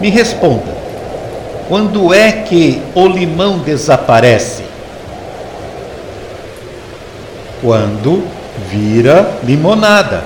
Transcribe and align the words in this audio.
Me 0.00 0.10
responda: 0.10 0.76
quando 1.68 2.14
é 2.14 2.32
que 2.32 2.80
o 2.94 3.06
limão 3.06 3.58
desaparece? 3.58 4.62
Quando 7.60 8.24
vira 8.70 9.38
limonada. 9.44 10.24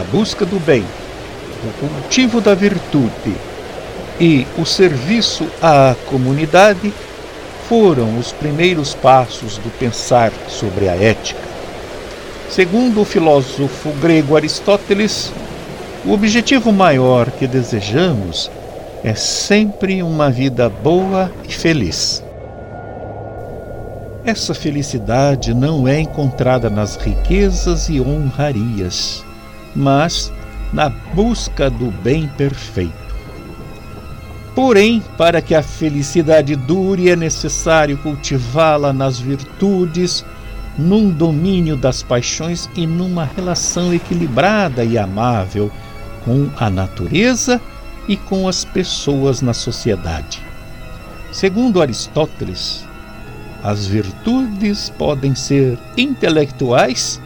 A 0.00 0.04
busca 0.10 0.44
do 0.44 0.58
bem, 0.60 0.84
o 1.64 1.88
cultivo 1.88 2.40
da 2.40 2.54
virtude 2.54 3.34
e 4.20 4.46
o 4.58 4.64
serviço 4.64 5.46
à 5.62 5.94
comunidade 6.06 6.92
foram 7.68 8.18
os 8.18 8.32
primeiros 8.32 8.94
passos 8.94 9.58
do 9.58 9.70
pensar 9.78 10.30
sobre 10.48 10.88
a 10.88 10.94
ética. 10.94 11.40
Segundo 12.50 13.00
o 13.00 13.04
filósofo 13.04 13.90
grego 14.00 14.36
Aristóteles, 14.36 15.32
o 16.06 16.12
objetivo 16.12 16.70
maior 16.70 17.30
que 17.30 17.46
desejamos 17.46 18.50
é 19.02 19.14
sempre 19.14 20.02
uma 20.02 20.30
vida 20.30 20.68
boa 20.68 21.32
e 21.48 21.52
feliz. 21.52 22.22
Essa 24.24 24.54
felicidade 24.54 25.54
não 25.54 25.88
é 25.88 26.00
encontrada 26.00 26.68
nas 26.68 26.96
riquezas 26.96 27.88
e 27.88 28.00
honrarias, 28.00 29.24
mas 29.74 30.32
na 30.72 30.88
busca 30.88 31.70
do 31.70 31.90
bem 31.90 32.28
perfeito. 32.28 33.04
Porém, 34.54 35.02
para 35.18 35.42
que 35.42 35.54
a 35.54 35.62
felicidade 35.62 36.54
dure, 36.54 37.10
é 37.10 37.16
necessário 37.16 37.98
cultivá-la 37.98 38.92
nas 38.92 39.18
virtudes, 39.18 40.24
num 40.78 41.10
domínio 41.10 41.76
das 41.76 42.02
paixões 42.02 42.68
e 42.74 42.86
numa 42.86 43.24
relação 43.24 43.92
equilibrada 43.92 44.84
e 44.84 44.96
amável 44.96 45.70
com 46.24 46.48
a 46.56 46.70
natureza 46.70 47.60
e 48.08 48.16
com 48.16 48.48
as 48.48 48.64
pessoas 48.64 49.40
na 49.40 49.54
sociedade. 49.54 50.42
Segundo 51.32 51.82
Aristóteles, 51.82 52.84
as 53.62 53.86
virtudes 53.86 54.90
podem 54.90 55.34
ser 55.34 55.78
intelectuais 55.96 57.20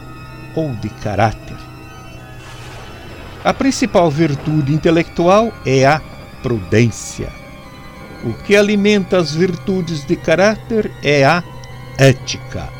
ou 0.55 0.73
de 0.75 0.89
caráter. 0.89 1.57
A 3.43 3.53
principal 3.53 4.09
virtude 4.09 4.73
intelectual 4.73 5.53
é 5.65 5.85
a 5.85 6.01
prudência. 6.41 7.29
O 8.23 8.33
que 8.43 8.55
alimenta 8.55 9.17
as 9.17 9.33
virtudes 9.33 10.05
de 10.05 10.15
caráter 10.15 10.91
é 11.03 11.23
a 11.23 11.43
ética. 11.97 12.78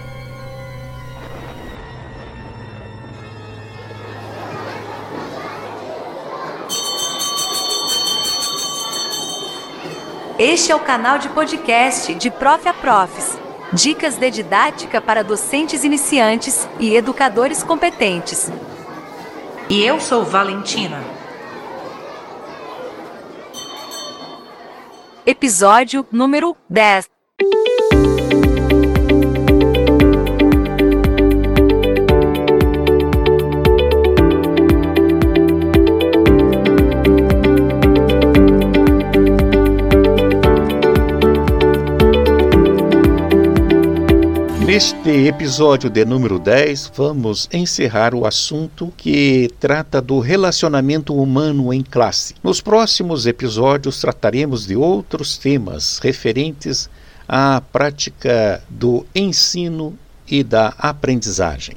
Este 10.40 10.72
é 10.72 10.76
o 10.76 10.80
canal 10.80 11.20
de 11.20 11.28
podcast 11.28 12.16
de 12.16 12.32
Prof 12.32 12.66
a 12.66 12.74
Profs. 12.74 13.38
Dicas 13.74 14.16
de 14.16 14.32
didática 14.32 15.02
para 15.02 15.22
docentes 15.22 15.84
iniciantes 15.84 16.66
e 16.80 16.96
educadores 16.96 17.62
competentes. 17.62 18.50
E 19.70 19.84
eu 19.84 20.00
sou 20.00 20.24
Valentina. 20.24 21.04
Episódio 25.26 26.08
número 26.10 26.56
10. 26.70 27.10
Neste 44.80 45.28
episódio 45.28 45.90
de 45.90 46.06
número 46.06 46.40
10, 46.40 46.94
vamos 46.96 47.50
encerrar 47.52 48.16
o 48.16 48.26
assunto 48.26 48.94
que 48.96 49.50
trata 49.60 50.02
do 50.02 50.22
relacionamento 50.22 51.14
humano 51.14 51.74
em 51.74 51.84
classe. 51.84 52.34
Nos 52.42 52.62
próximos 52.62 53.28
episódios 53.28 54.00
trataremos 54.00 54.66
de 54.66 54.78
outros 54.78 55.38
temas 55.38 56.00
referentes 56.00 56.90
à 57.28 57.60
prática 57.60 58.64
do 58.70 59.06
ensino 59.14 60.00
e 60.26 60.46
da 60.46 60.74
aprendizagem. 60.78 61.76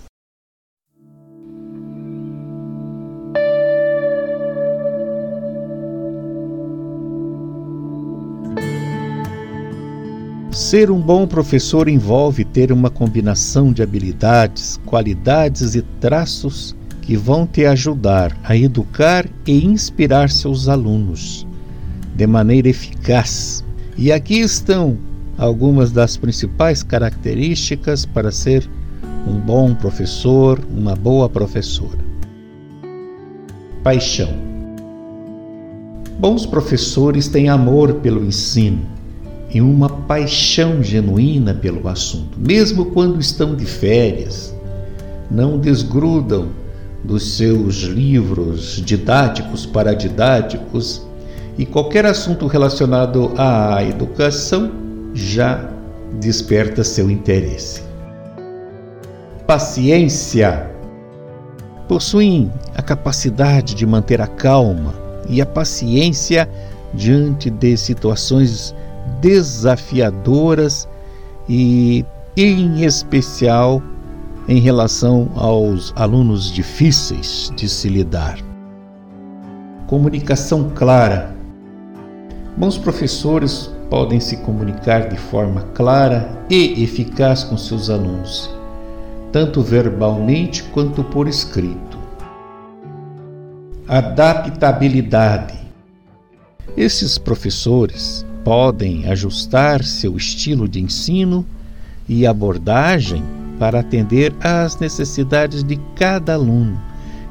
Ser 10.72 10.90
um 10.90 11.02
bom 11.02 11.26
professor 11.26 11.86
envolve 11.86 12.46
ter 12.46 12.72
uma 12.72 12.88
combinação 12.88 13.74
de 13.74 13.82
habilidades, 13.82 14.80
qualidades 14.86 15.74
e 15.74 15.82
traços 16.00 16.74
que 17.02 17.14
vão 17.14 17.46
te 17.46 17.66
ajudar 17.66 18.34
a 18.42 18.56
educar 18.56 19.28
e 19.46 19.66
inspirar 19.66 20.30
seus 20.30 20.70
alunos 20.70 21.46
de 22.16 22.26
maneira 22.26 22.70
eficaz. 22.70 23.62
E 23.98 24.10
aqui 24.10 24.40
estão 24.40 24.96
algumas 25.36 25.92
das 25.92 26.16
principais 26.16 26.82
características 26.82 28.06
para 28.06 28.32
ser 28.32 28.66
um 29.26 29.38
bom 29.38 29.74
professor, 29.74 30.58
uma 30.74 30.96
boa 30.96 31.28
professora. 31.28 31.98
Paixão. 33.82 34.32
Bons 36.18 36.46
professores 36.46 37.28
têm 37.28 37.50
amor 37.50 37.96
pelo 37.96 38.24
ensino 38.24 39.01
e 39.54 39.60
uma 39.60 39.88
paixão 39.88 40.82
genuína 40.82 41.52
pelo 41.54 41.86
assunto, 41.88 42.38
mesmo 42.38 42.86
quando 42.86 43.20
estão 43.20 43.54
de 43.54 43.66
férias. 43.66 44.54
Não 45.30 45.58
desgrudam 45.58 46.48
dos 47.04 47.36
seus 47.36 47.82
livros 47.82 48.82
didáticos 48.84 49.66
para 49.66 49.94
didáticos 49.94 51.06
e 51.58 51.66
qualquer 51.66 52.06
assunto 52.06 52.46
relacionado 52.46 53.32
à 53.36 53.82
educação 53.84 54.70
já 55.12 55.68
desperta 56.18 56.82
seu 56.82 57.10
interesse. 57.10 57.82
Paciência. 59.46 60.70
Possuem 61.88 62.50
a 62.74 62.80
capacidade 62.80 63.74
de 63.74 63.84
manter 63.84 64.20
a 64.20 64.26
calma 64.26 64.94
e 65.28 65.42
a 65.42 65.46
paciência 65.46 66.48
diante 66.94 67.50
de 67.50 67.76
situações 67.76 68.74
desafiadoras 69.20 70.88
e, 71.48 72.04
em 72.36 72.84
especial, 72.84 73.82
em 74.48 74.58
relação 74.58 75.30
aos 75.34 75.92
alunos 75.96 76.50
difíceis 76.50 77.52
de 77.54 77.68
se 77.68 77.88
lidar. 77.88 78.38
Comunicação 79.86 80.70
clara. 80.74 81.34
Bons 82.56 82.76
professores 82.76 83.70
podem 83.88 84.20
se 84.20 84.38
comunicar 84.38 85.08
de 85.08 85.16
forma 85.16 85.62
clara 85.74 86.44
e 86.48 86.82
eficaz 86.82 87.44
com 87.44 87.56
seus 87.56 87.90
alunos, 87.90 88.50
tanto 89.30 89.62
verbalmente 89.62 90.62
quanto 90.64 91.04
por 91.04 91.28
escrito. 91.28 91.98
Adaptabilidade. 93.86 95.60
Esses 96.76 97.18
professores 97.18 98.24
podem 98.44 99.06
ajustar 99.08 99.84
seu 99.84 100.16
estilo 100.16 100.68
de 100.68 100.80
ensino 100.80 101.44
e 102.08 102.26
abordagem 102.26 103.22
para 103.58 103.80
atender 103.80 104.34
às 104.40 104.78
necessidades 104.78 105.62
de 105.62 105.76
cada 105.94 106.34
aluno 106.34 106.80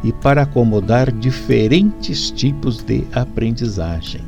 e 0.03 0.11
para 0.11 0.43
acomodar 0.43 1.11
diferentes 1.11 2.31
tipos 2.31 2.81
de 2.81 3.03
aprendizagem, 3.13 4.21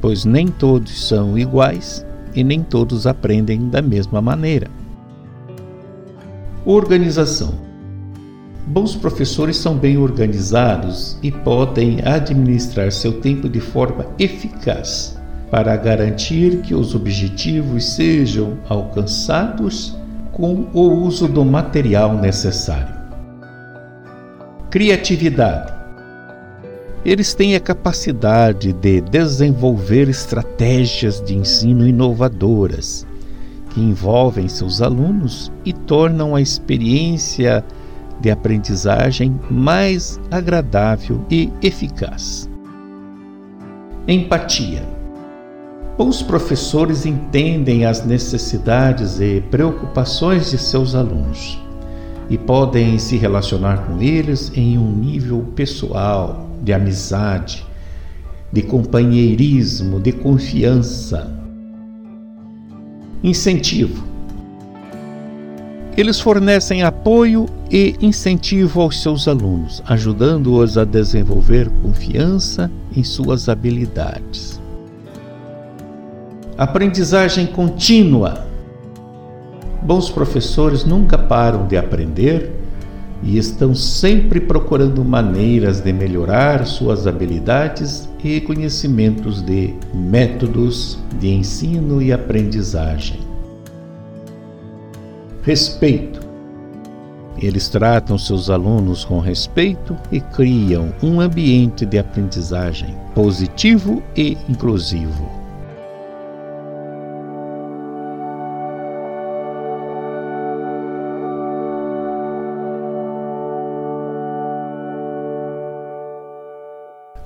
pois 0.00 0.24
nem 0.24 0.48
todos 0.48 1.06
são 1.08 1.38
iguais 1.38 2.04
e 2.34 2.42
nem 2.42 2.62
todos 2.62 3.06
aprendem 3.06 3.68
da 3.68 3.80
mesma 3.80 4.20
maneira. 4.20 4.68
Organização 6.64 7.62
Bons 8.66 8.96
professores 8.96 9.58
são 9.58 9.76
bem 9.76 9.98
organizados 9.98 11.18
e 11.22 11.30
podem 11.30 11.98
administrar 12.02 12.90
seu 12.90 13.20
tempo 13.20 13.46
de 13.46 13.60
forma 13.60 14.06
eficaz 14.18 15.18
para 15.50 15.76
garantir 15.76 16.58
que 16.62 16.74
os 16.74 16.94
objetivos 16.94 17.84
sejam 17.94 18.58
alcançados 18.68 19.96
com 20.32 20.66
o 20.72 21.04
uso 21.04 21.28
do 21.28 21.44
material 21.44 22.16
necessário. 22.16 22.94
Criatividade. 24.70 25.72
Eles 27.04 27.34
têm 27.34 27.54
a 27.54 27.60
capacidade 27.60 28.72
de 28.72 29.00
desenvolver 29.00 30.08
estratégias 30.08 31.20
de 31.20 31.36
ensino 31.36 31.86
inovadoras 31.86 33.06
que 33.74 33.80
envolvem 33.80 34.48
seus 34.48 34.80
alunos 34.80 35.52
e 35.64 35.72
tornam 35.72 36.34
a 36.34 36.40
experiência 36.40 37.64
de 38.20 38.30
aprendizagem 38.30 39.38
mais 39.50 40.20
agradável 40.30 41.20
e 41.28 41.50
eficaz. 41.60 42.48
Empatia. 44.06 44.93
Bons 45.96 46.22
professores 46.22 47.06
entendem 47.06 47.86
as 47.86 48.04
necessidades 48.04 49.20
e 49.20 49.40
preocupações 49.50 50.50
de 50.50 50.58
seus 50.58 50.94
alunos 50.94 51.58
e 52.28 52.36
podem 52.36 52.98
se 52.98 53.16
relacionar 53.16 53.86
com 53.86 54.00
eles 54.02 54.50
em 54.56 54.76
um 54.76 54.90
nível 54.90 55.46
pessoal, 55.54 56.48
de 56.62 56.72
amizade, 56.72 57.64
de 58.52 58.62
companheirismo, 58.62 60.00
de 60.00 60.10
confiança. 60.10 61.32
Incentivo. 63.22 64.04
Eles 65.96 66.18
fornecem 66.18 66.82
apoio 66.82 67.46
e 67.70 67.94
incentivo 68.00 68.80
aos 68.80 69.00
seus 69.00 69.28
alunos, 69.28 69.80
ajudando-os 69.86 70.76
a 70.76 70.84
desenvolver 70.84 71.70
confiança 71.82 72.68
em 72.96 73.04
suas 73.04 73.48
habilidades. 73.48 74.63
Aprendizagem 76.56 77.46
contínua. 77.46 78.46
Bons 79.82 80.08
professores 80.08 80.84
nunca 80.84 81.18
param 81.18 81.66
de 81.66 81.76
aprender 81.76 82.52
e 83.24 83.36
estão 83.36 83.74
sempre 83.74 84.38
procurando 84.38 85.04
maneiras 85.04 85.80
de 85.80 85.92
melhorar 85.92 86.64
suas 86.64 87.08
habilidades 87.08 88.08
e 88.22 88.40
conhecimentos 88.40 89.42
de 89.42 89.74
métodos 89.92 90.96
de 91.18 91.28
ensino 91.30 92.00
e 92.00 92.12
aprendizagem. 92.12 93.18
Respeito. 95.42 96.20
Eles 97.36 97.68
tratam 97.68 98.16
seus 98.16 98.48
alunos 98.48 99.04
com 99.04 99.18
respeito 99.18 99.96
e 100.12 100.20
criam 100.20 100.94
um 101.02 101.20
ambiente 101.20 101.84
de 101.84 101.98
aprendizagem 101.98 102.94
positivo 103.12 104.00
e 104.16 104.38
inclusivo. 104.48 105.43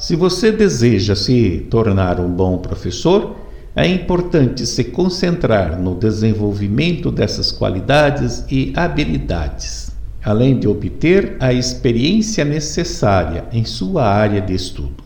Se 0.08 0.16
você 0.16 0.50
deseja 0.50 1.14
se 1.14 1.66
tornar 1.69 2.19
um 2.19 2.31
bom 2.31 2.56
professor, 2.56 3.37
é 3.76 3.87
importante 3.87 4.64
se 4.64 4.84
concentrar 4.84 5.78
no 5.78 5.94
desenvolvimento 5.94 7.10
dessas 7.10 7.52
qualidades 7.52 8.43
e 8.50 8.72
habilidades, 8.75 9.94
além 10.25 10.58
de 10.58 10.66
obter 10.66 11.37
a 11.38 11.52
experiência 11.52 12.43
necessária 12.43 13.44
em 13.52 13.66
sua 13.66 14.06
área 14.06 14.40
de 14.40 14.55
estudo. 14.55 15.05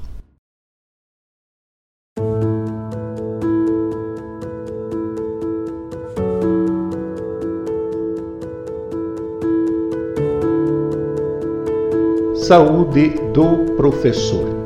Saúde 12.36 13.14
do 13.34 13.74
professor. 13.74 14.61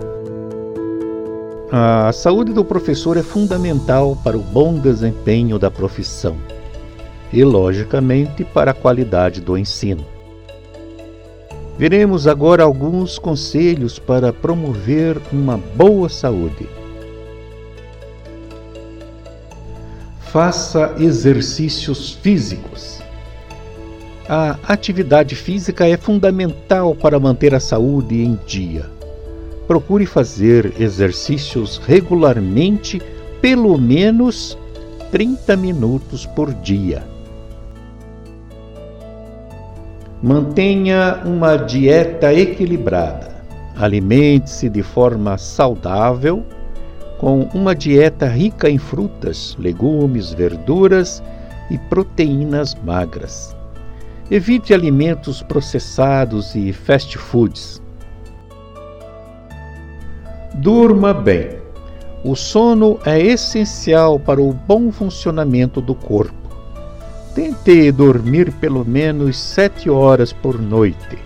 A 1.79 2.11
saúde 2.11 2.55
do 2.55 2.65
professor 2.65 3.19
é 3.19 3.23
fundamental 3.23 4.17
para 4.25 4.35
o 4.35 4.41
bom 4.41 4.79
desempenho 4.79 5.59
da 5.59 5.71
profissão 5.71 6.39
e, 7.31 7.45
logicamente, 7.45 8.45
para 8.45 8.71
a 8.71 8.75
qualidade 8.75 9.43
do 9.43 9.59
ensino. 9.59 10.03
Veremos 11.77 12.27
agora 12.27 12.63
alguns 12.63 13.19
conselhos 13.19 13.99
para 13.99 14.33
promover 14.33 15.21
uma 15.31 15.59
boa 15.59 16.09
saúde. 16.09 16.67
Faça 20.33 20.95
exercícios 20.99 22.13
físicos. 22.15 23.03
A 24.27 24.57
atividade 24.67 25.35
física 25.35 25.87
é 25.87 25.99
fundamental 25.99 26.95
para 26.95 27.21
manter 27.21 27.55
a 27.55 27.61
saúde 27.61 28.23
em 28.23 28.41
dia 28.47 28.96
procure 29.67 30.07
fazer 30.07 30.75
exercícios 30.81 31.79
regularmente, 31.79 33.01
pelo 33.41 33.77
menos 33.79 34.57
30 35.11 35.57
minutos 35.57 36.25
por 36.27 36.53
dia. 36.55 37.03
Mantenha 40.23 41.23
uma 41.25 41.57
dieta 41.57 42.33
equilibrada. 42.33 43.37
Alimente-se 43.77 44.69
de 44.71 44.83
forma 44.83 45.37
saudável, 45.37 46.43
com 47.19 47.43
uma 47.53 47.75
dieta 47.75 48.27
rica 48.27 48.71
em 48.71 48.79
frutas, 48.79 49.55
legumes, 49.59 50.33
verduras 50.33 51.23
e 51.71 51.77
proteínas 51.77 52.75
magras. 52.75 53.55
Evite 54.31 54.73
alimentos 54.73 55.43
processados 55.43 56.55
e 56.55 56.73
fast 56.73 57.17
foods 57.19 57.81
Durma 60.57 61.13
bem. 61.13 61.51
O 62.25 62.35
sono 62.35 62.99
é 63.05 63.21
essencial 63.21 64.19
para 64.19 64.41
o 64.41 64.55
bom 64.55 64.91
funcionamento 64.91 65.83
do 65.83 65.95
corpo. 65.95 66.35
Tente 67.35 67.93
dormir 67.93 68.51
pelo 68.53 68.83
menos 68.83 69.39
sete 69.39 69.91
horas 69.91 70.33
por 70.33 70.59
noite. 70.59 71.19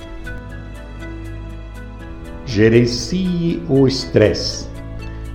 Gerencie 2.44 3.62
o 3.68 3.86
estresse. 3.86 4.68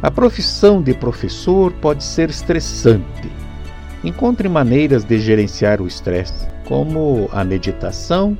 A 0.01 0.11
profissão 0.11 0.81
de 0.81 0.93
professor 0.93 1.71
pode 1.71 2.03
ser 2.03 2.29
estressante. 2.29 3.31
Encontre 4.03 4.49
maneiras 4.49 5.05
de 5.05 5.17
gerenciar 5.19 5.81
o 5.81 5.87
estresse, 5.87 6.45
como 6.67 7.29
a 7.31 7.45
meditação, 7.45 8.37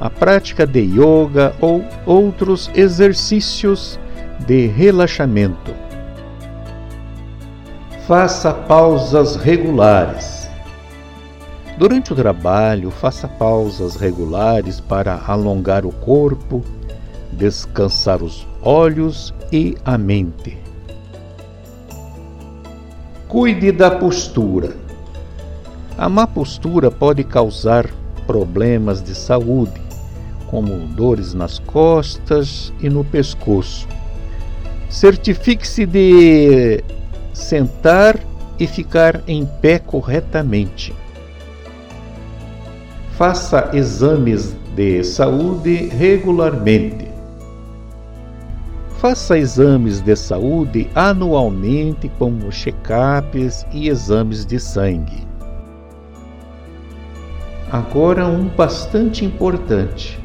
a 0.00 0.08
prática 0.08 0.66
de 0.66 0.80
yoga 0.80 1.54
ou 1.60 1.84
outros 2.06 2.70
exercícios 2.74 4.00
de 4.40 4.66
relaxamento. 4.66 5.74
Faça 8.06 8.52
pausas 8.52 9.36
regulares. 9.36 10.48
Durante 11.78 12.12
o 12.12 12.16
trabalho, 12.16 12.90
faça 12.90 13.26
pausas 13.26 13.96
regulares 13.96 14.80
para 14.80 15.20
alongar 15.26 15.84
o 15.84 15.92
corpo, 15.92 16.62
descansar 17.32 18.22
os 18.22 18.46
olhos 18.62 19.34
e 19.52 19.76
a 19.84 19.98
mente. 19.98 20.56
Cuide 23.28 23.72
da 23.72 23.90
postura. 23.90 24.74
A 25.98 26.08
má 26.08 26.26
postura 26.26 26.90
pode 26.90 27.24
causar 27.24 27.90
problemas 28.26 29.02
de 29.02 29.14
saúde, 29.14 29.80
como 30.48 30.86
dores 30.88 31.34
nas 31.34 31.58
costas 31.58 32.72
e 32.80 32.88
no 32.88 33.04
pescoço. 33.04 33.86
Certifique-se 34.88 35.84
de 35.84 36.82
sentar 37.32 38.18
e 38.58 38.66
ficar 38.66 39.22
em 39.26 39.44
pé 39.44 39.78
corretamente. 39.78 40.94
Faça 43.12 43.70
exames 43.72 44.54
de 44.74 45.02
saúde 45.02 45.88
regularmente. 45.88 47.08
Faça 48.98 49.38
exames 49.38 50.00
de 50.00 50.16
saúde 50.16 50.88
anualmente, 50.94 52.10
como 52.18 52.50
check-ups 52.50 53.66
e 53.72 53.88
exames 53.88 54.46
de 54.46 54.58
sangue. 54.58 55.26
Agora, 57.70 58.26
um 58.26 58.48
bastante 58.48 59.24
importante, 59.24 60.18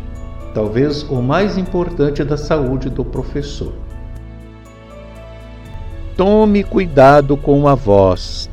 talvez 0.53 1.03
o 1.03 1.21
mais 1.21 1.57
importante 1.57 2.23
da 2.23 2.37
saúde 2.37 2.89
do 2.89 3.03
professor. 3.03 3.73
Tome 6.23 6.63
cuidado 6.63 7.35
com 7.35 7.67
a 7.67 7.73
voz. 7.73 8.47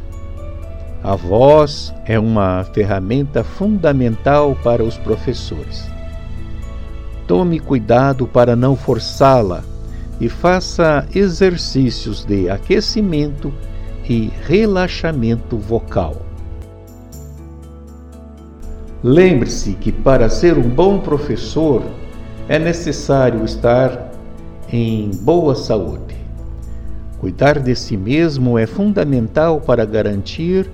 A 1.04 1.14
voz 1.14 1.92
é 2.06 2.18
uma 2.18 2.64
ferramenta 2.72 3.44
fundamental 3.44 4.56
para 4.64 4.82
os 4.82 4.96
professores. 4.96 5.86
Tome 7.26 7.60
cuidado 7.60 8.26
para 8.26 8.56
não 8.56 8.74
forçá-la 8.74 9.62
e 10.18 10.30
faça 10.30 11.06
exercícios 11.14 12.24
de 12.24 12.48
aquecimento 12.48 13.52
e 14.08 14.32
relaxamento 14.46 15.58
vocal. 15.58 16.16
Lembre-se 19.04 19.74
que 19.74 19.92
para 19.92 20.30
ser 20.30 20.56
um 20.56 20.70
bom 20.70 21.00
professor 21.00 21.82
é 22.48 22.58
necessário 22.58 23.44
estar 23.44 24.10
em 24.72 25.10
boa 25.20 25.54
saúde. 25.54 26.07
Cuidar 27.20 27.58
de 27.58 27.74
si 27.74 27.96
mesmo 27.96 28.56
é 28.56 28.66
fundamental 28.66 29.60
para 29.60 29.84
garantir 29.84 30.70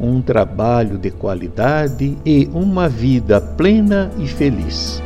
um 0.00 0.22
trabalho 0.22 0.96
de 0.96 1.10
qualidade 1.10 2.16
e 2.24 2.48
uma 2.54 2.88
vida 2.88 3.40
plena 3.40 4.10
e 4.18 4.26
feliz. 4.26 5.02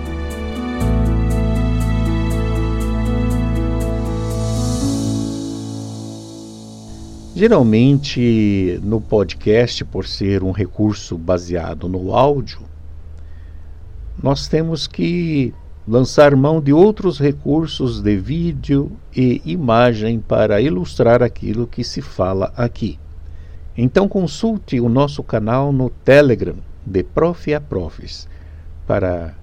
Geralmente, 7.34 8.80
no 8.82 9.00
podcast, 9.00 9.84
por 9.84 10.06
ser 10.06 10.42
um 10.42 10.52
recurso 10.52 11.18
baseado 11.18 11.88
no 11.88 12.14
áudio, 12.14 12.60
nós 14.22 14.48
temos 14.48 14.86
que 14.86 15.52
lançar 15.86 16.34
mão 16.34 16.60
de 16.60 16.72
outros 16.72 17.18
recursos 17.18 18.00
de 18.00 18.16
vídeo 18.16 18.90
e 19.14 19.40
imagem 19.44 20.18
para 20.18 20.60
ilustrar 20.60 21.22
aquilo 21.22 21.66
que 21.66 21.84
se 21.84 22.02
fala 22.02 22.52
aqui. 22.56 22.98
Então 23.76 24.08
consulte 24.08 24.80
o 24.80 24.88
nosso 24.88 25.22
canal 25.22 25.72
no 25.72 25.88
Telegram 25.90 26.56
de 26.84 27.02
Prof 27.04 27.54
a 27.54 27.60
Profs 27.60 28.28
para 28.86 29.34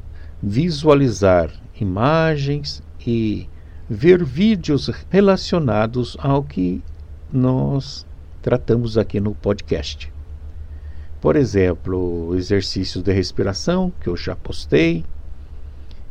visualizar 0.42 1.50
imagens 1.80 2.84
e 3.06 3.48
ver 3.90 4.24
vídeos 4.24 4.90
relacionados 5.10 6.18
ao 6.20 6.44
que 6.44 6.82
nós 7.32 8.06
tratamos 8.42 8.98
aqui 8.98 9.20
no 9.20 9.34
podcast. 9.34 10.12
Por 11.22 11.36
exemplo, 11.38 12.36
exercícios 12.36 13.02
de 13.02 13.14
respiração, 13.14 13.94
que 14.02 14.08
eu 14.08 14.18
já 14.18 14.36
postei, 14.36 15.06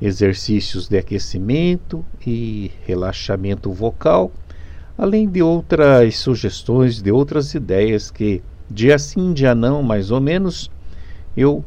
exercícios 0.02 0.88
de 0.88 0.98
aquecimento 0.98 2.04
e 2.26 2.72
relaxamento 2.84 3.72
vocal 3.72 4.32
além 4.96 5.28
de 5.28 5.42
outras 5.42 6.16
sugestões, 6.18 7.02
de 7.02 7.10
outras 7.10 7.54
ideias 7.54 8.10
que, 8.10 8.42
dia 8.70 8.98
sim, 8.98 9.32
dia 9.32 9.54
não, 9.54 9.82
mais 9.82 10.10
ou 10.10 10.20
menos, 10.20 10.70
eu 11.36 11.64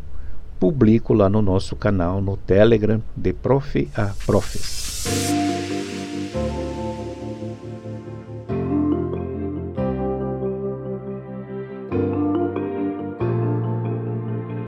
publico 0.59 1.13
lá 1.13 1.27
no 1.27 1.41
nosso 1.41 1.75
canal 1.75 2.21
no 2.21 2.37
Telegram 2.37 3.01
de 3.15 3.33
Prof 3.33 3.89
a 3.95 4.11
Profes. 4.25 5.05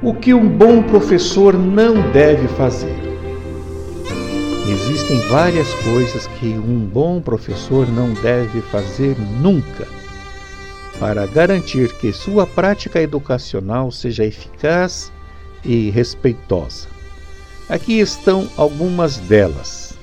O 0.03 0.13
que 0.13 0.33
um 0.33 0.47
bom 0.47 0.83
professor 0.83 1.53
não 1.53 2.11
deve 2.11 2.47
fazer? 2.49 3.06
Existem 4.67 5.17
várias 5.29 5.73
coisas 5.75 6.27
que 6.27 6.47
um 6.47 6.79
bom 6.79 7.21
professor 7.21 7.87
não 7.87 8.13
deve 8.15 8.59
fazer 8.63 9.15
nunca 9.41 9.87
para 10.99 11.25
garantir 11.25 11.93
que 11.93 12.11
sua 12.11 12.45
prática 12.45 13.01
educacional 13.01 13.89
seja 13.91 14.25
eficaz 14.25 15.09
e 15.63 15.89
respeitosa. 15.89 16.89
Aqui 17.69 17.99
estão 17.99 18.49
algumas 18.57 19.17
delas. 19.17 19.93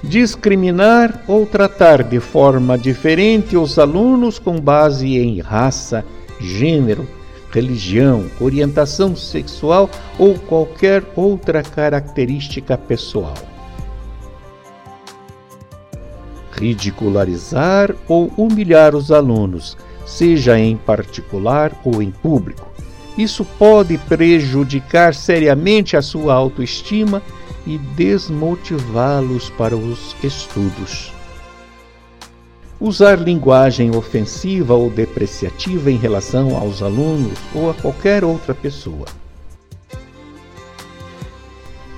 Discriminar 0.00 1.24
ou 1.26 1.44
tratar 1.44 2.04
de 2.04 2.20
forma 2.20 2.78
diferente 2.78 3.56
os 3.56 3.80
alunos 3.80 4.38
com 4.38 4.60
base 4.60 5.18
em 5.18 5.40
raça, 5.40 6.04
gênero, 6.38 7.04
religião, 7.52 8.26
orientação 8.40 9.14
sexual 9.14 9.88
ou 10.18 10.38
qualquer 10.38 11.04
outra 11.14 11.62
característica 11.62 12.76
pessoal. 12.76 13.34
Ridicularizar 16.52 17.94
ou 18.08 18.32
humilhar 18.36 18.96
os 18.96 19.12
alunos, 19.12 19.76
seja 20.06 20.58
em 20.58 20.76
particular 20.76 21.72
ou 21.84 22.02
em 22.02 22.10
público. 22.10 22.72
Isso 23.16 23.44
pode 23.44 23.98
prejudicar 23.98 25.14
seriamente 25.14 25.96
a 25.96 26.02
sua 26.02 26.32
autoestima 26.34 27.22
e 27.66 27.76
desmotivá-los 27.78 29.50
para 29.50 29.76
os 29.76 30.16
estudos 30.24 31.12
usar 32.82 33.14
linguagem 33.20 33.94
ofensiva 33.94 34.74
ou 34.74 34.90
depreciativa 34.90 35.88
em 35.88 35.96
relação 35.96 36.56
aos 36.56 36.82
alunos 36.82 37.38
ou 37.54 37.70
a 37.70 37.74
qualquer 37.74 38.24
outra 38.24 38.52
pessoa. 38.52 39.06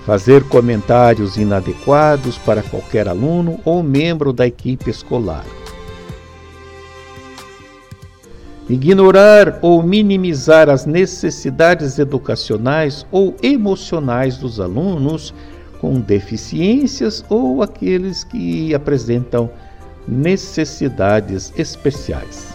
Fazer 0.04 0.44
comentários 0.44 1.38
inadequados 1.38 2.36
para 2.36 2.62
qualquer 2.62 3.08
aluno 3.08 3.58
ou 3.64 3.82
membro 3.82 4.30
da 4.30 4.46
equipe 4.46 4.90
escolar. 4.90 5.46
Ignorar 8.68 9.60
ou 9.62 9.82
minimizar 9.82 10.68
as 10.68 10.84
necessidades 10.84 11.98
educacionais 11.98 13.06
ou 13.10 13.34
emocionais 13.42 14.36
dos 14.36 14.60
alunos 14.60 15.32
com 15.80 15.98
deficiências 15.98 17.24
ou 17.30 17.62
aqueles 17.62 18.22
que 18.22 18.74
apresentam 18.74 19.50
necessidades 20.06 21.52
especiais. 21.56 22.54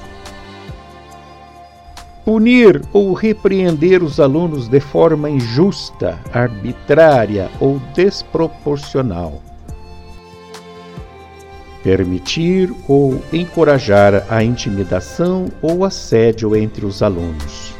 Punir 2.23 2.81
ou 2.93 3.13
repreender 3.13 4.03
os 4.03 4.19
alunos 4.19 4.67
de 4.67 4.79
forma 4.79 5.29
injusta, 5.29 6.19
arbitrária 6.31 7.49
ou 7.59 7.79
desproporcional. 7.95 9.41
Permitir 11.81 12.71
ou 12.87 13.19
encorajar 13.33 14.25
a 14.29 14.43
intimidação 14.43 15.45
ou 15.61 15.83
assédio 15.83 16.55
entre 16.55 16.85
os 16.85 17.01
alunos. 17.01 17.73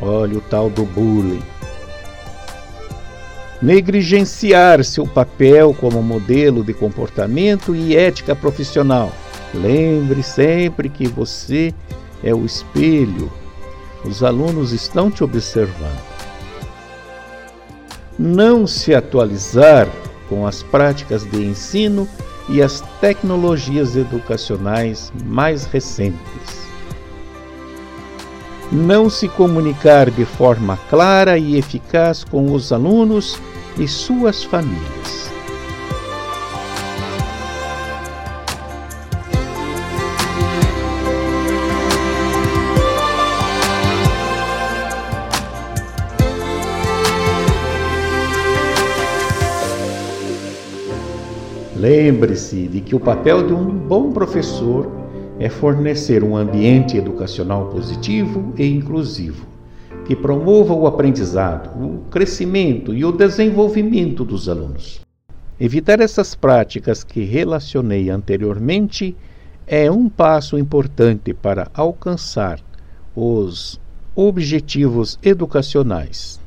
Olha 0.00 0.38
o 0.38 0.40
tal 0.40 0.68
do 0.68 0.84
bullying 0.84 1.42
negligenciar 3.64 4.84
seu 4.84 5.06
papel 5.06 5.72
como 5.72 6.02
modelo 6.02 6.62
de 6.62 6.74
comportamento 6.74 7.74
e 7.74 7.96
ética 7.96 8.36
profissional. 8.36 9.10
Lembre 9.54 10.22
sempre 10.22 10.90
que 10.90 11.08
você 11.08 11.72
é 12.22 12.34
o 12.34 12.44
espelho. 12.44 13.32
Os 14.04 14.22
alunos 14.22 14.72
estão 14.72 15.10
te 15.10 15.24
observando. 15.24 16.02
Não 18.18 18.66
se 18.66 18.94
atualizar 18.94 19.88
com 20.28 20.46
as 20.46 20.62
práticas 20.62 21.24
de 21.24 21.42
ensino 21.42 22.06
e 22.50 22.60
as 22.60 22.82
tecnologias 23.00 23.96
educacionais 23.96 25.10
mais 25.24 25.64
recentes. 25.64 26.64
Não 28.70 29.08
se 29.08 29.26
comunicar 29.26 30.10
de 30.10 30.26
forma 30.26 30.78
clara 30.90 31.38
e 31.38 31.56
eficaz 31.56 32.24
com 32.24 32.52
os 32.52 32.70
alunos 32.70 33.40
e 33.78 33.88
suas 33.88 34.44
famílias. 34.44 35.30
Lembre-se 51.76 52.66
de 52.68 52.80
que 52.80 52.94
o 52.94 53.00
papel 53.00 53.46
de 53.46 53.52
um 53.52 53.66
bom 53.66 54.10
professor 54.10 54.90
é 55.38 55.50
fornecer 55.50 56.24
um 56.24 56.36
ambiente 56.36 56.96
educacional 56.96 57.68
positivo 57.68 58.54
e 58.56 58.66
inclusivo 58.66 59.53
que 60.06 60.14
promova 60.14 60.74
o 60.74 60.86
aprendizado, 60.86 61.70
o 61.82 62.04
crescimento 62.10 62.92
e 62.92 63.04
o 63.04 63.12
desenvolvimento 63.12 64.24
dos 64.24 64.48
alunos. 64.48 65.00
Evitar 65.58 66.00
essas 66.00 66.34
práticas 66.34 67.04
que 67.04 67.22
relacionei 67.22 68.10
anteriormente 68.10 69.16
é 69.66 69.90
um 69.90 70.08
passo 70.08 70.58
importante 70.58 71.32
para 71.32 71.70
alcançar 71.72 72.60
os 73.16 73.80
objetivos 74.14 75.18
educacionais. 75.22 76.43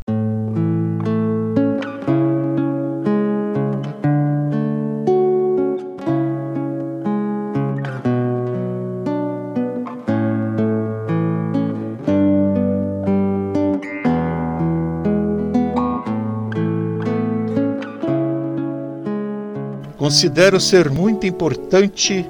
Considero 20.08 20.58
ser 20.58 20.90
muito 20.90 21.28
importante 21.28 22.26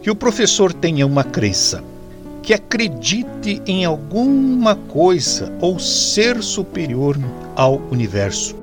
que 0.00 0.08
o 0.08 0.14
professor 0.14 0.72
tenha 0.72 1.04
uma 1.04 1.24
crença, 1.24 1.82
que 2.40 2.54
acredite 2.54 3.60
em 3.66 3.84
alguma 3.84 4.76
coisa 4.76 5.52
ou 5.60 5.76
ser 5.76 6.40
superior 6.40 7.18
ao 7.56 7.82
universo. 7.90 8.54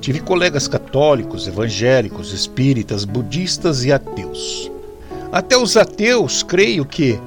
Tive 0.00 0.20
colegas 0.20 0.66
católicos, 0.66 1.46
evangélicos, 1.46 2.32
espíritas, 2.32 3.04
budistas 3.04 3.84
e 3.84 3.92
ateus. 3.92 4.70
Até 5.30 5.54
os 5.54 5.76
ateus, 5.76 6.42
creio 6.42 6.86
que, 6.86 7.20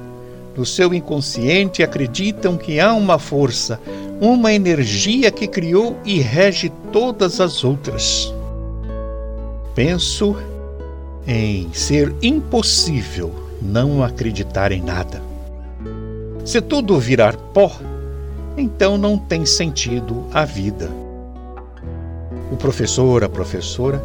no 0.56 0.66
seu 0.66 0.92
inconsciente, 0.92 1.84
acreditam 1.84 2.56
que 2.56 2.80
há 2.80 2.92
uma 2.92 3.20
força, 3.20 3.78
uma 4.20 4.52
energia 4.52 5.30
que 5.30 5.46
criou 5.46 5.96
e 6.04 6.18
rege 6.18 6.72
todas 6.90 7.40
as 7.40 7.62
outras 7.62 8.34
penso 9.76 10.34
em 11.26 11.70
ser 11.74 12.14
impossível 12.22 13.30
não 13.60 14.02
acreditar 14.02 14.72
em 14.72 14.80
nada. 14.80 15.20
Se 16.46 16.62
tudo 16.62 16.98
virar 16.98 17.36
pó, 17.36 17.70
então 18.56 18.96
não 18.96 19.18
tem 19.18 19.44
sentido 19.44 20.24
a 20.32 20.46
vida. 20.46 20.88
O 22.50 22.56
professor, 22.56 23.22
a 23.22 23.28
professora, 23.28 24.02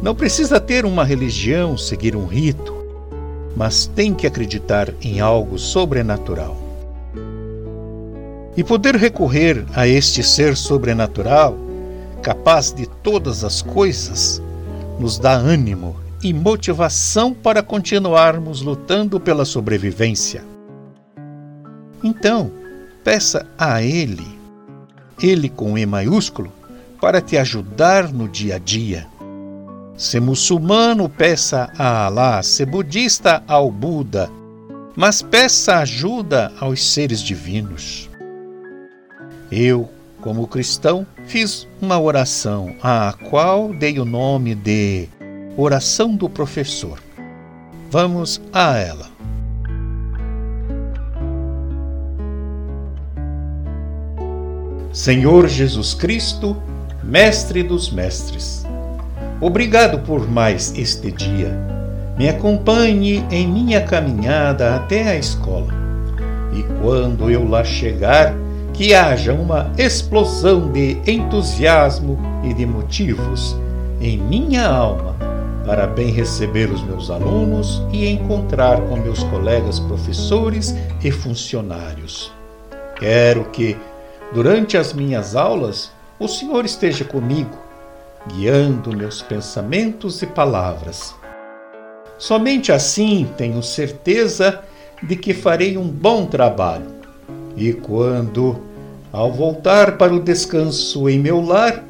não 0.00 0.14
precisa 0.14 0.60
ter 0.60 0.84
uma 0.84 1.02
religião, 1.02 1.76
seguir 1.76 2.14
um 2.14 2.26
rito, 2.26 2.72
mas 3.56 3.86
tem 3.86 4.14
que 4.14 4.28
acreditar 4.28 4.94
em 5.02 5.18
algo 5.18 5.58
sobrenatural. 5.58 6.56
E 8.56 8.62
poder 8.62 8.94
recorrer 8.94 9.64
a 9.74 9.88
este 9.88 10.22
ser 10.22 10.56
sobrenatural, 10.56 11.56
capaz 12.22 12.72
de 12.72 12.86
todas 12.86 13.42
as 13.42 13.60
coisas, 13.60 14.40
nos 15.00 15.18
dá 15.18 15.32
ânimo 15.32 15.96
e 16.22 16.34
motivação 16.34 17.32
para 17.32 17.62
continuarmos 17.62 18.60
lutando 18.60 19.18
pela 19.18 19.46
sobrevivência. 19.46 20.44
Então, 22.04 22.52
peça 23.02 23.46
a 23.58 23.82
Ele, 23.82 24.26
Ele 25.22 25.48
com 25.48 25.78
E 25.78 25.86
maiúsculo, 25.86 26.52
para 27.00 27.22
te 27.22 27.38
ajudar 27.38 28.12
no 28.12 28.28
dia 28.28 28.56
a 28.56 28.58
dia. 28.58 29.06
Se 29.96 30.20
muçulmano, 30.20 31.08
peça 31.08 31.72
a 31.78 32.04
Alá, 32.04 32.42
se 32.42 32.66
budista, 32.66 33.42
ao 33.48 33.70
Buda, 33.70 34.30
mas 34.94 35.22
peça 35.22 35.78
ajuda 35.78 36.52
aos 36.60 36.92
seres 36.92 37.20
divinos. 37.20 38.10
Eu, 39.50 39.88
como 40.20 40.46
cristão, 40.46 41.06
fiz 41.30 41.64
uma 41.80 41.96
oração 41.96 42.74
à 42.82 43.14
qual 43.30 43.72
dei 43.72 44.00
o 44.00 44.04
nome 44.04 44.52
de 44.52 45.08
Oração 45.56 46.16
do 46.16 46.28
Professor. 46.28 46.98
Vamos 47.88 48.42
a 48.52 48.76
ela. 48.76 49.06
Senhor 54.92 55.46
Jesus 55.46 55.94
Cristo, 55.94 56.60
Mestre 57.04 57.62
dos 57.62 57.92
Mestres, 57.92 58.66
obrigado 59.40 60.00
por 60.00 60.28
mais 60.28 60.76
este 60.76 61.12
dia. 61.12 61.56
Me 62.18 62.28
acompanhe 62.28 63.24
em 63.30 63.46
minha 63.46 63.80
caminhada 63.82 64.74
até 64.74 65.10
a 65.10 65.16
escola. 65.16 65.72
E 66.52 66.64
quando 66.82 67.30
eu 67.30 67.48
lá 67.48 67.62
chegar, 67.62 68.34
que 68.74 68.94
haja 68.94 69.32
uma 69.32 69.72
explosão 69.76 70.70
de 70.72 70.98
entusiasmo 71.06 72.18
e 72.44 72.54
de 72.54 72.64
motivos 72.64 73.56
em 74.00 74.16
minha 74.16 74.66
alma 74.66 75.16
para 75.64 75.86
bem 75.86 76.10
receber 76.10 76.70
os 76.70 76.82
meus 76.82 77.10
alunos 77.10 77.82
e 77.92 78.08
encontrar 78.08 78.80
com 78.82 78.96
meus 78.96 79.22
colegas 79.24 79.78
professores 79.78 80.74
e 81.02 81.10
funcionários. 81.10 82.32
Quero 82.96 83.44
que, 83.46 83.76
durante 84.32 84.76
as 84.76 84.92
minhas 84.92 85.36
aulas, 85.36 85.92
o 86.18 86.26
Senhor 86.26 86.64
esteja 86.64 87.04
comigo, 87.04 87.56
guiando 88.26 88.96
meus 88.96 89.22
pensamentos 89.22 90.20
e 90.22 90.26
palavras. 90.26 91.14
Somente 92.18 92.72
assim 92.72 93.28
tenho 93.36 93.62
certeza 93.62 94.60
de 95.02 95.16
que 95.16 95.32
farei 95.32 95.78
um 95.78 95.88
bom 95.88 96.26
trabalho. 96.26 96.99
E 97.56 97.72
quando, 97.72 98.58
ao 99.12 99.32
voltar 99.32 99.98
para 99.98 100.14
o 100.14 100.20
descanso 100.20 101.08
em 101.08 101.18
meu 101.18 101.40
lar, 101.40 101.84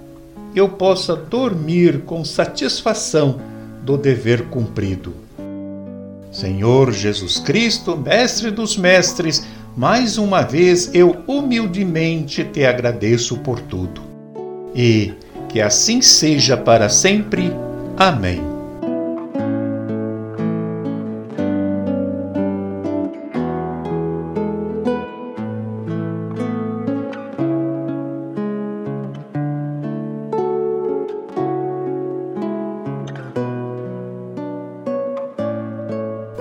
eu 0.54 0.68
possa 0.68 1.14
dormir 1.14 2.00
com 2.00 2.24
satisfação 2.24 3.40
do 3.82 3.96
dever 3.96 4.46
cumprido. 4.46 5.14
Senhor 6.32 6.92
Jesus 6.92 7.38
Cristo, 7.38 7.96
Mestre 7.96 8.50
dos 8.50 8.76
Mestres, 8.76 9.44
mais 9.76 10.18
uma 10.18 10.42
vez 10.42 10.90
eu 10.94 11.16
humildemente 11.26 12.44
te 12.44 12.64
agradeço 12.64 13.36
por 13.38 13.60
tudo. 13.60 14.00
E 14.74 15.12
que 15.48 15.60
assim 15.60 16.00
seja 16.00 16.56
para 16.56 16.88
sempre. 16.88 17.52
Amém. 17.96 18.59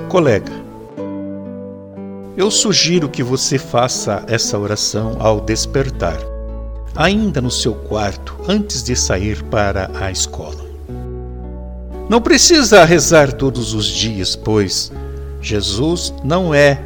Colega, 0.09 0.51
eu 2.35 2.49
sugiro 2.49 3.07
que 3.07 3.21
você 3.21 3.59
faça 3.59 4.23
essa 4.27 4.57
oração 4.57 5.17
ao 5.19 5.39
despertar, 5.39 6.17
ainda 6.95 7.39
no 7.39 7.51
seu 7.51 7.75
quarto, 7.75 8.35
antes 8.47 8.81
de 8.81 8.95
sair 8.95 9.43
para 9.43 9.91
a 9.93 10.09
escola. 10.09 10.65
Não 12.09 12.19
precisa 12.19 12.83
rezar 12.85 13.31
todos 13.33 13.75
os 13.75 13.85
dias, 13.85 14.35
pois 14.35 14.91
Jesus 15.43 16.11
não 16.23 16.55
é 16.55 16.81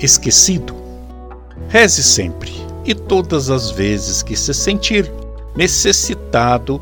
esquecido. 0.00 0.74
Reze 1.68 2.02
sempre 2.02 2.54
e 2.86 2.94
todas 2.94 3.50
as 3.50 3.70
vezes 3.70 4.22
que 4.22 4.34
se 4.34 4.54
sentir 4.54 5.12
necessitado 5.54 6.80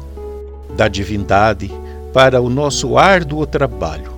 da 0.76 0.86
divindade 0.86 1.68
para 2.12 2.40
o 2.40 2.48
nosso 2.48 2.96
árduo 2.96 3.44
trabalho 3.44 4.09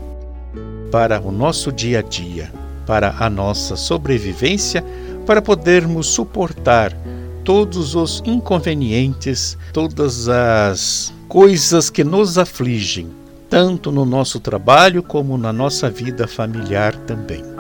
para 0.92 1.18
o 1.22 1.32
nosso 1.32 1.72
dia 1.72 2.00
a 2.00 2.02
dia, 2.02 2.52
para 2.86 3.16
a 3.18 3.30
nossa 3.30 3.76
sobrevivência, 3.76 4.84
para 5.24 5.40
podermos 5.40 6.06
suportar 6.08 6.94
todos 7.42 7.94
os 7.94 8.22
inconvenientes, 8.26 9.56
todas 9.72 10.28
as 10.28 11.12
coisas 11.28 11.88
que 11.88 12.04
nos 12.04 12.36
afligem, 12.36 13.08
tanto 13.48 13.90
no 13.90 14.04
nosso 14.04 14.38
trabalho 14.38 15.02
como 15.02 15.38
na 15.38 15.52
nossa 15.52 15.88
vida 15.88 16.28
familiar 16.28 16.94
também. 16.94 17.51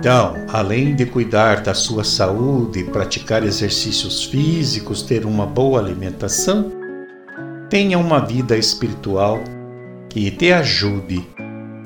Então, 0.00 0.34
além 0.48 0.96
de 0.96 1.04
cuidar 1.04 1.60
da 1.60 1.74
sua 1.74 2.04
saúde, 2.04 2.84
praticar 2.84 3.44
exercícios 3.44 4.24
físicos, 4.24 5.02
ter 5.02 5.26
uma 5.26 5.44
boa 5.44 5.78
alimentação, 5.78 6.72
tenha 7.68 7.98
uma 7.98 8.18
vida 8.18 8.56
espiritual 8.56 9.38
que 10.08 10.30
te 10.30 10.54
ajude 10.54 11.22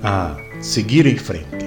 a 0.00 0.36
seguir 0.60 1.06
em 1.06 1.16
frente. 1.16 1.63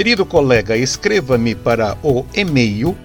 Querido 0.00 0.24
colega, 0.24 0.78
escreva-me 0.78 1.54
para 1.54 1.94
o 2.02 2.24
e-mail 2.32 2.96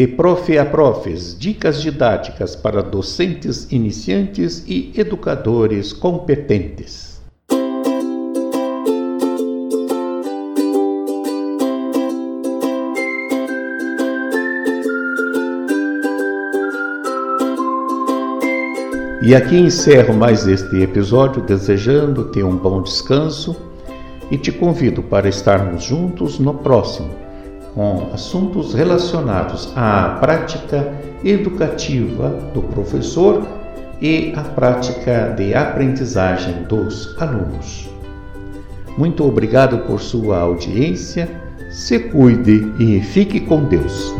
de 0.00 0.08
profe 0.08 0.56
a 0.56 0.64
profes, 0.64 1.38
dicas 1.38 1.82
didáticas 1.82 2.56
para 2.56 2.80
docentes 2.80 3.70
iniciantes 3.70 4.64
e 4.66 4.94
educadores 4.96 5.92
competentes. 5.92 7.20
E 19.22 19.34
aqui 19.34 19.56
encerro 19.56 20.14
mais 20.14 20.46
este 20.46 20.82
episódio, 20.82 21.42
desejando-te 21.42 22.42
um 22.42 22.56
bom 22.56 22.80
descanso 22.80 23.54
e 24.30 24.38
te 24.38 24.50
convido 24.50 25.02
para 25.02 25.28
estarmos 25.28 25.84
juntos 25.84 26.38
no 26.38 26.54
próximo 26.54 27.19
com 27.74 28.10
assuntos 28.12 28.74
relacionados 28.74 29.72
à 29.76 30.16
prática 30.20 30.92
educativa 31.24 32.28
do 32.52 32.62
professor 32.62 33.46
e 34.00 34.32
à 34.34 34.42
prática 34.42 35.34
de 35.36 35.54
aprendizagem 35.54 36.62
dos 36.64 37.14
alunos. 37.20 37.88
Muito 38.96 39.24
obrigado 39.24 39.78
por 39.86 40.00
sua 40.00 40.38
audiência, 40.40 41.28
se 41.70 41.98
cuide 41.98 42.72
e 42.78 43.00
fique 43.00 43.40
com 43.40 43.64
Deus. 43.64 44.12